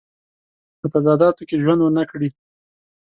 [0.79, 2.29] په تضاداتو کې ژوند ونه کړي.